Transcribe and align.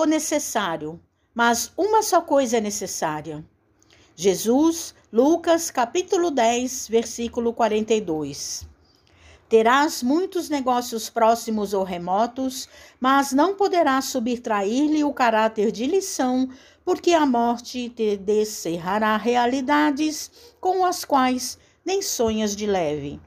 o 0.00 0.04
necessário, 0.04 1.00
mas 1.34 1.72
uma 1.76 2.02
só 2.02 2.20
coisa 2.20 2.58
é 2.58 2.60
necessária. 2.60 3.44
Jesus, 4.14 4.94
Lucas 5.12 5.72
capítulo 5.72 6.30
10, 6.30 6.86
versículo 6.86 7.52
42. 7.52 8.64
Terás 9.48 10.00
muitos 10.00 10.48
negócios 10.48 11.10
próximos 11.10 11.74
ou 11.74 11.82
remotos, 11.82 12.68
mas 13.00 13.32
não 13.32 13.56
poderás 13.56 14.04
subtrair-lhe 14.04 15.02
o 15.02 15.12
caráter 15.12 15.72
de 15.72 15.84
lição, 15.86 16.48
porque 16.84 17.12
a 17.12 17.26
morte 17.26 17.88
te 17.88 18.16
descerrará 18.16 19.16
realidades 19.16 20.30
com 20.60 20.84
as 20.84 21.04
quais 21.04 21.58
nem 21.84 22.02
sonhas 22.02 22.54
de 22.54 22.68
leve. 22.68 23.20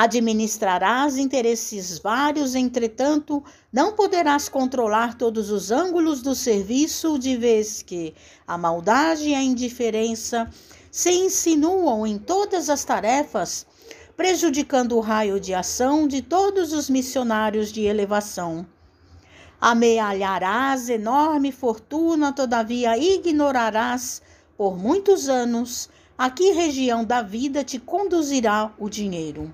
Administrarás 0.00 1.18
interesses 1.18 1.98
vários, 1.98 2.54
entretanto, 2.54 3.42
não 3.72 3.96
poderás 3.96 4.48
controlar 4.48 5.14
todos 5.14 5.50
os 5.50 5.72
ângulos 5.72 6.22
do 6.22 6.36
serviço, 6.36 7.18
de 7.18 7.36
vez 7.36 7.82
que 7.82 8.14
a 8.46 8.56
maldade 8.56 9.30
e 9.30 9.34
a 9.34 9.42
indiferença 9.42 10.48
se 10.88 11.10
insinuam 11.10 12.06
em 12.06 12.16
todas 12.16 12.70
as 12.70 12.84
tarefas 12.84 13.66
prejudicando 14.16 14.96
o 14.96 15.00
raio 15.00 15.40
de 15.40 15.52
ação 15.52 16.06
de 16.06 16.22
todos 16.22 16.72
os 16.72 16.88
missionários 16.88 17.72
de 17.72 17.82
elevação. 17.82 18.64
Amealharás 19.60 20.88
enorme 20.88 21.50
fortuna, 21.50 22.32
todavia 22.32 22.96
ignorarás 22.96 24.22
por 24.56 24.78
muitos 24.78 25.28
anos 25.28 25.90
a 26.16 26.30
que 26.30 26.52
região 26.52 27.04
da 27.04 27.20
vida 27.20 27.64
te 27.64 27.80
conduzirá 27.80 28.72
o 28.78 28.88
dinheiro. 28.88 29.52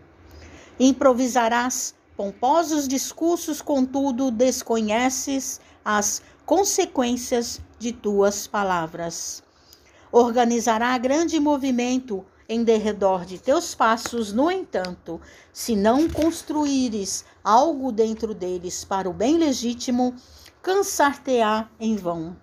Improvisarás 0.79 1.95
pomposos 2.17 2.89
discursos, 2.89 3.63
contudo 3.63 4.31
desconheces 4.31 5.61
as 5.85 6.23
consequências 6.45 7.61
de 7.79 7.93
tuas 7.93 8.47
palavras. 8.47 9.43
Organizará 10.11 10.97
grande 10.99 11.39
movimento 11.39 12.25
em 12.49 12.63
derredor 12.63 13.25
de 13.25 13.39
teus 13.39 13.75
passos, 13.75 14.33
no 14.33 14.51
entanto, 14.51 15.21
se 15.53 15.75
não 15.75 16.09
construíres 16.09 17.25
algo 17.43 17.91
dentro 17.91 18.35
deles 18.35 18.85
para 18.85 19.09
o 19.09 19.13
bem 19.13 19.39
legítimo, 19.39 20.15
cansar-te-á 20.63 21.69
em 21.81 21.97
vão. 21.97 22.37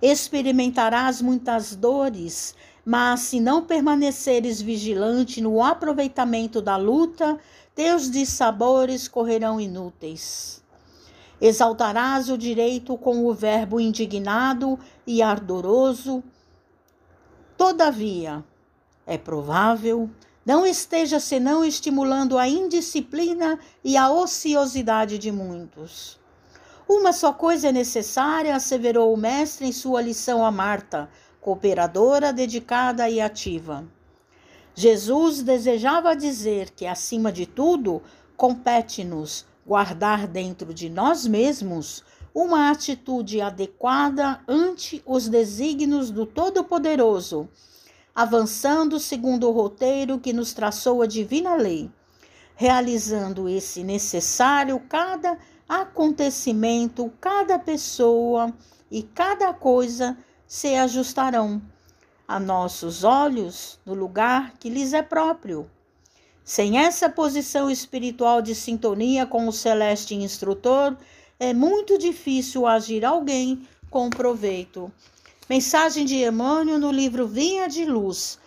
Experimentarás 0.00 1.20
muitas 1.20 1.74
dores, 1.74 2.54
mas 2.88 3.20
se 3.20 3.38
não 3.38 3.62
permaneceres 3.62 4.62
vigilante 4.62 5.42
no 5.42 5.62
aproveitamento 5.62 6.62
da 6.62 6.78
luta, 6.78 7.38
teus 7.74 8.10
dissabores 8.10 9.06
correrão 9.06 9.60
inúteis. 9.60 10.64
Exaltarás 11.38 12.30
o 12.30 12.38
direito 12.38 12.96
com 12.96 13.26
o 13.26 13.34
verbo 13.34 13.78
indignado 13.78 14.78
e 15.06 15.20
ardoroso. 15.20 16.24
Todavia, 17.58 18.42
é 19.06 19.18
provável, 19.18 20.08
não 20.42 20.66
esteja 20.66 21.20
senão 21.20 21.62
estimulando 21.62 22.38
a 22.38 22.48
indisciplina 22.48 23.58
e 23.84 23.98
a 23.98 24.10
ociosidade 24.10 25.18
de 25.18 25.30
muitos. 25.30 26.18
Uma 26.88 27.12
só 27.12 27.34
coisa 27.34 27.68
é 27.68 27.72
necessária, 27.72 28.56
asseverou 28.56 29.12
o 29.12 29.16
mestre 29.18 29.66
em 29.66 29.72
sua 29.72 30.00
lição 30.00 30.42
a 30.42 30.50
Marta, 30.50 31.10
cooperadora, 31.40 32.32
dedicada 32.32 33.08
e 33.08 33.20
ativa. 33.20 33.84
Jesus 34.74 35.42
desejava 35.42 36.14
dizer 36.14 36.70
que, 36.70 36.86
acima 36.86 37.32
de 37.32 37.46
tudo, 37.46 38.02
compete-nos 38.36 39.46
guardar 39.66 40.26
dentro 40.26 40.72
de 40.72 40.88
nós 40.88 41.26
mesmos 41.26 42.04
uma 42.34 42.70
atitude 42.70 43.40
adequada 43.40 44.40
ante 44.46 45.02
os 45.04 45.28
desígnios 45.28 46.10
do 46.10 46.24
Todo-Poderoso 46.24 47.48
avançando 48.18 48.98
segundo 48.98 49.48
o 49.48 49.52
roteiro 49.52 50.18
que 50.18 50.32
nos 50.32 50.52
traçou 50.52 51.02
a 51.02 51.06
divina 51.06 51.54
lei, 51.54 51.88
realizando 52.56 53.48
esse 53.48 53.84
necessário 53.84 54.82
cada 54.88 55.38
acontecimento, 55.68 57.12
cada 57.20 57.60
pessoa 57.60 58.52
e 58.90 59.04
cada 59.04 59.54
coisa 59.54 60.18
se 60.48 60.74
ajustarão 60.74 61.62
a 62.26 62.40
nossos 62.40 63.04
olhos 63.04 63.78
no 63.84 63.92
lugar 63.92 64.54
que 64.58 64.70
lhes 64.70 64.94
é 64.94 65.02
próprio. 65.02 65.70
Sem 66.42 66.78
essa 66.78 67.10
posição 67.10 67.70
espiritual 67.70 68.40
de 68.40 68.54
sintonia 68.54 69.26
com 69.26 69.46
o 69.46 69.52
celeste 69.52 70.14
instrutor, 70.14 70.96
é 71.38 71.52
muito 71.52 71.98
difícil 71.98 72.66
agir 72.66 73.04
alguém 73.04 73.68
com 73.90 74.08
proveito 74.08 74.90
Mensagem 75.48 76.04
de 76.04 76.16
Emmanuel 76.16 76.78
no 76.78 76.90
livro 76.90 77.26
Vinha 77.26 77.68
de 77.68 77.86
Luz. 77.86 78.38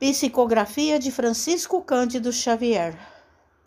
Psicografia 0.00 0.98
de 0.98 1.12
Francisco 1.12 1.80
Cândido 1.80 2.32
Xavier. 2.32 3.17